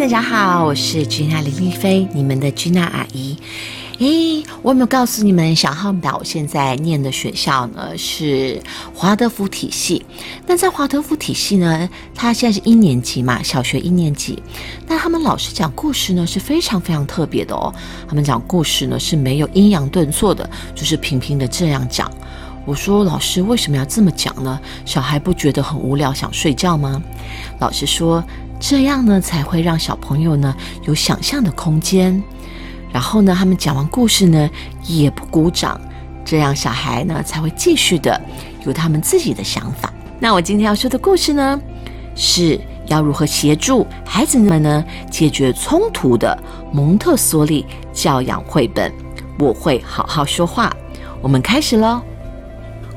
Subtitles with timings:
[0.00, 3.36] 大家好，我是君娜林丽菲，你们的君娜阿姨。
[3.98, 8.62] 诶，我有没有告诉你们，小浩岛现在念的学校呢是
[8.94, 10.02] 华德福体系？
[10.46, 14.42] 那在华德福体系呢，他现在是一年级嘛，小学一年级。
[14.86, 17.70] 那他们老师讲故事呢是非常非常特别的哦。
[18.08, 22.10] 他们讲故事呢是没有阴阳顿挫的，就是平平的这样讲。
[22.64, 24.58] 我说老师为什么要这么讲呢？
[24.86, 27.02] 小孩不觉得很无聊，想睡觉吗？
[27.58, 28.24] 老师说。
[28.60, 32.22] 这样呢，才会让小朋友呢有想象的空间。
[32.92, 34.50] 然后呢，他们讲完故事呢，
[34.84, 35.80] 也不鼓掌，
[36.24, 38.20] 这样小孩呢才会继续的
[38.66, 39.92] 有他们自己的想法。
[40.18, 41.58] 那我今天要说的故事呢，
[42.14, 46.36] 是要如何协助孩子们呢解决冲突的
[46.72, 48.92] 蒙特梭利教养绘本。
[49.38, 50.70] 我会好好说话。
[51.22, 52.02] 我们开始喽。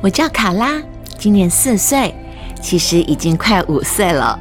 [0.02, 0.82] 我叫卡拉，
[1.18, 2.14] 今年四岁，
[2.62, 4.38] 其实已经快五岁了。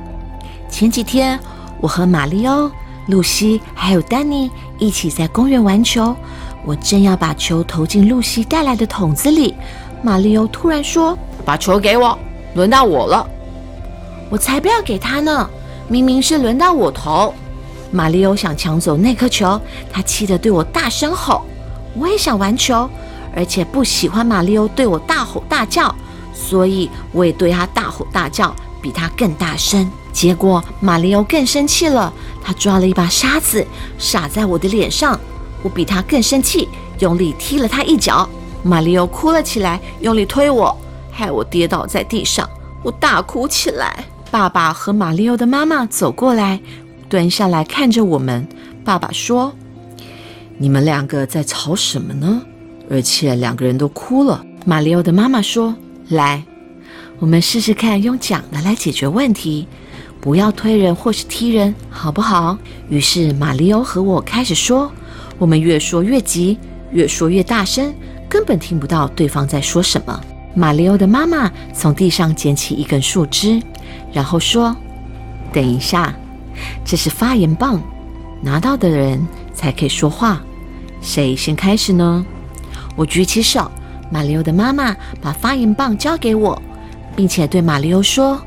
[0.73, 1.39] 前几天，
[1.83, 2.69] 我和马里欧、
[3.07, 6.17] 露西还有丹尼一起在公园玩球。
[6.65, 9.55] 我正要把球投进露西带来的桶子里，
[10.03, 12.19] 马里欧突然说：“把球给我，
[12.55, 13.29] 轮到我了。”
[14.31, 15.49] 我才不要给他呢！
[15.89, 17.35] 明明是轮到我投。
[17.91, 19.61] 马里欧想抢走那颗球，
[19.93, 21.43] 他气得对我大声吼。
[21.95, 22.89] 我也想玩球，
[23.37, 25.95] 而且不喜欢马里欧对我大吼大叫，
[26.33, 29.91] 所以我也对他大吼大叫，比他更大声。
[30.13, 33.67] 结果马里奥更生气了，他抓了一把沙子
[33.99, 35.19] 撒在我的脸上，
[35.63, 38.29] 我比他更生气，用力踢了他一脚。
[38.63, 40.77] 马里奥哭了起来，用力推我，
[41.11, 42.49] 害我跌倒在地上，
[42.83, 44.05] 我大哭起来。
[44.31, 46.61] 爸爸和马里奥的妈妈走过来，
[47.09, 48.47] 蹲下来看着我们。
[48.85, 49.53] 爸爸说
[50.59, 52.43] ：“你们两个在吵什么呢？
[52.91, 55.75] 而且两个人都哭了。”马里奥的妈妈说
[56.11, 56.45] ：“来，
[57.23, 59.69] 我们试试看用讲的来解决问题。”
[60.21, 62.59] 不要推人或是踢人，好不好？
[62.89, 64.91] 于是马里欧和我开始说，
[65.39, 66.59] 我们越说越急，
[66.93, 67.93] 越说越大声，
[68.29, 70.21] 根本听不到对方在说什么。
[70.55, 73.61] 马里欧的妈妈从地上捡起一根树枝，
[74.13, 74.77] 然后说
[75.53, 76.13] ：“等一下，
[76.85, 77.81] 这是发言棒，
[78.41, 80.41] 拿到的人才可以说话。
[81.01, 82.25] 谁先开始呢？”
[82.95, 83.69] 我举起手，
[84.09, 86.63] 马里欧的妈妈把发言棒交给我，
[87.15, 88.41] 并且对马里欧说：“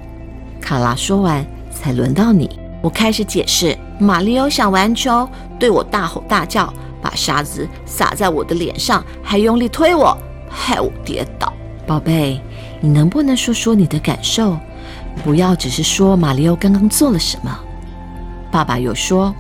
[0.62, 1.46] 卡拉说完。”
[1.76, 2.50] 才轮到你。
[2.82, 5.28] 我开始解释，马里奥想玩球，
[5.60, 10.18] 对我大吼大叫，把沙子撒在我的脸上，还用力推我，
[10.50, 11.52] 害我跌倒。
[11.86, 12.40] 宝贝，
[12.80, 14.58] 你能不能说说你的感受？
[15.24, 17.60] 不要只是说马里奥刚刚做了什么。
[18.50, 19.36] 爸爸有说，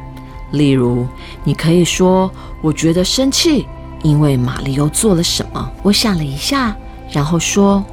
[0.51, 1.07] 例如，
[1.43, 2.29] 你可以说
[2.61, 3.65] 我觉得生气，
[4.03, 5.71] 因为马里奥做了什么。
[5.81, 6.75] 我想了一下，
[7.09, 7.83] 然后说，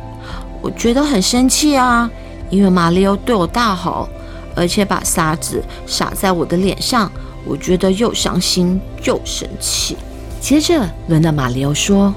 [0.62, 2.10] 我觉得很生气啊，
[2.48, 4.08] 因为马里奥对我大吼。
[4.54, 7.10] 而且把沙子撒在我的脸上，
[7.46, 9.96] 我觉得又伤心又生气。
[10.42, 12.14] 接着轮到马里奥说：“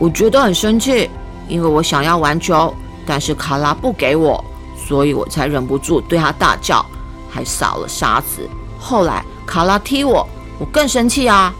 [0.00, 1.10] 我觉得很生气，
[1.46, 2.72] 因为我想要玩球，
[3.04, 4.42] 但是卡拉不给我，
[4.86, 6.82] 所以我才忍不住对他大叫，
[7.28, 8.48] 还撒了沙子。
[8.78, 10.26] 后来卡拉踢我，
[10.58, 11.54] 我更生气啊！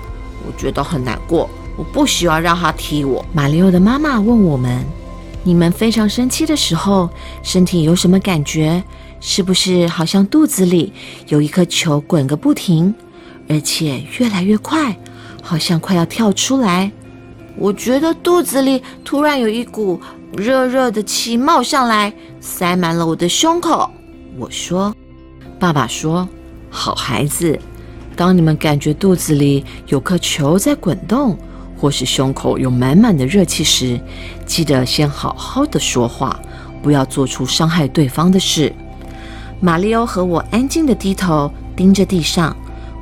[0.46, 4.82] 我觉得很难过，我不喜欢让他踢我。”马里奥的妈妈问我们
[5.48, 7.08] ：“你们非常生气的时候，
[7.42, 8.84] 身体有什么感觉？”
[9.18, 10.92] 是不是好像肚子里
[11.28, 12.94] 有一颗球滚个不停，
[13.48, 14.94] 而且越来越快，
[15.42, 16.92] 好像快要跳出来？
[17.56, 19.98] 我觉得肚子里突然有一股
[20.36, 23.90] 热热的气冒上来，塞满了我的胸口。
[24.36, 24.94] 我说
[25.58, 26.28] ：“爸爸说，
[26.68, 27.58] 好孩子，
[28.14, 31.38] 当你们感觉肚子里有颗球在滚动，
[31.78, 34.00] 或是胸口有满满的热气时，
[34.44, 36.38] 记得先好好的说话，
[36.82, 38.74] 不要做出伤害对方的事。”
[39.60, 42.56] 马里奥和我安静的低头盯着地上。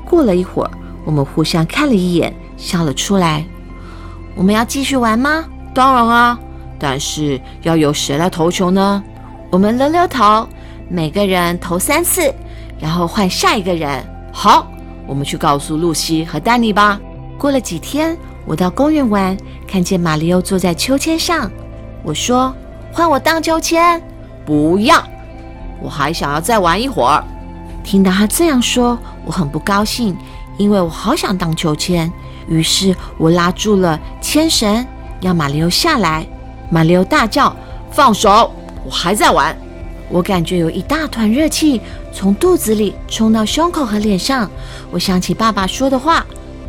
[0.04, 0.70] 过了一会儿，
[1.04, 3.44] 我们互相看了一眼，笑了出来。
[4.34, 5.44] 我们要继续玩吗？
[5.74, 6.38] 当然啊，
[6.78, 9.02] 但是要由谁来投球呢？
[9.50, 10.48] 我们轮流投，
[10.88, 12.32] 每个人投三次，
[12.78, 14.04] 然后换下一个人。
[14.32, 14.70] 好，
[15.06, 17.00] 我们去告诉露西和丹尼吧。
[17.36, 21.50] 过了几天，我到公园玩，看见马里奥坐在秋千上。
[22.04, 22.54] 我说
[22.92, 24.00] ：“换我荡秋千。”
[24.46, 25.02] 不要。
[25.82, 27.22] 我还想要再玩一会儿。
[27.82, 30.16] 听到他这样说，我很不高兴，
[30.56, 32.10] 因为我好想荡秋千。
[32.48, 34.86] 于是我拉住了牵绳，
[35.20, 36.24] 要马里奥下来。
[36.70, 37.54] 马里奥大叫
[37.90, 38.52] ：“放手！
[38.84, 39.54] 我还在玩。”
[40.08, 41.80] 我感觉有一大团热气
[42.12, 44.48] 从肚子里冲到胸口和脸上。
[44.92, 46.24] 我想起爸爸说的话，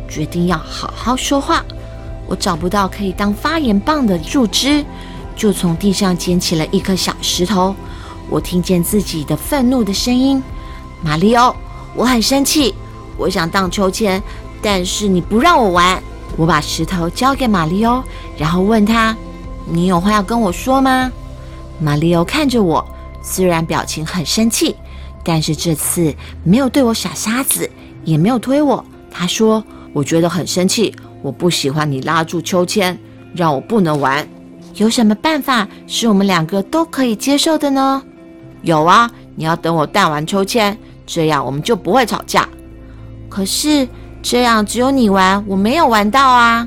[0.08, 1.64] 决定要好好说话。
[2.26, 4.84] 我找不到可以当发言棒的树枝，
[5.36, 7.74] 就从地上捡起了一颗小石头。
[8.28, 10.42] 我听见自己的愤怒的声音，
[11.02, 11.54] 马里奥，
[11.94, 12.74] 我很生气，
[13.16, 14.22] 我想荡秋千，
[14.60, 16.02] 但是你不让我玩。
[16.36, 18.02] 我把石头交给马里欧，
[18.36, 19.16] 然后问他
[19.64, 21.10] ：“你有话要跟我说吗？”
[21.80, 22.86] 马里欧看着我，
[23.22, 24.76] 虽然表情很生气，
[25.24, 26.14] 但是这次
[26.44, 27.68] 没有对我耍沙子，
[28.04, 28.84] 也没有推我。
[29.10, 32.98] 他说：“我觉得很生气，我不喜欢你拉住秋千，
[33.34, 34.26] 让我不能玩。
[34.74, 38.02] 有什么办法是我们两个都可以接受的呢？”
[38.62, 40.76] 有啊，你要等我荡完秋千，
[41.06, 42.48] 这样我们就不会吵架。
[43.28, 43.86] 可是。
[44.20, 46.66] 这样只有你玩，我没有玩到啊。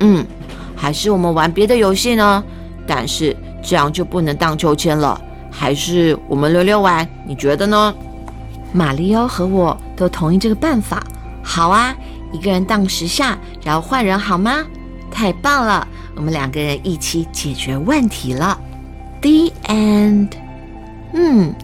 [0.00, 0.26] 嗯，
[0.74, 2.42] 还是我们玩别的游戏呢？
[2.86, 5.20] 但是这样就不能荡秋千了。
[5.50, 7.94] 还是我们溜溜玩，你觉得呢？
[8.72, 11.06] 马里奥和我都同意这个办法。
[11.42, 11.94] 好啊，
[12.36, 14.64] 一个人荡十下，然后换人好吗？
[15.10, 18.58] 太棒了，我们两个人一起解决问题了。
[19.22, 20.28] The end。
[21.14, 21.54] 嗯。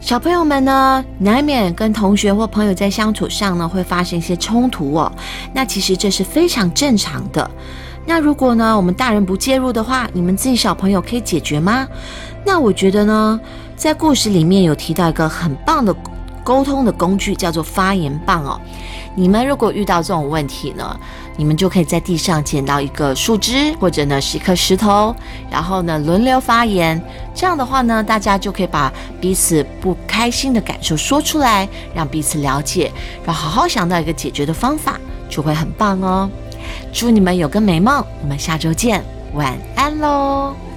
[0.00, 5.12] 小朋友们呢，难免跟同学或朋友在相处上呢，会发生一些冲突哦。
[5.52, 7.50] 那其实这是非常正常的。
[8.06, 11.86] 那如果呢，我们大人不介入的话，你们自己小朋友可以解决吗？
[12.46, 13.38] 那我觉得呢，
[13.76, 15.94] 在故事里面有提到一个很棒的
[16.50, 18.60] 沟通的工具，叫做发言棒哦。
[19.14, 20.98] 你们如果遇到这种问题呢？
[21.36, 25.14] 你们就可以在地上捡到一个树枝，或者呢是一颗石头，
[25.48, 27.00] 然后呢轮流发言。
[27.32, 32.90] 这样的话呢，大家就可以把彼此不开心的感受说出来，让彼此了解，
[33.24, 34.98] 然后好好想到一个解决的方法，
[35.28, 36.28] 就会很棒哦。
[36.92, 39.04] 祝你们有个美梦，我们下周见，
[39.34, 40.69] 晚安喽。